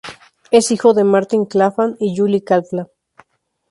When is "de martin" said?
0.95-1.45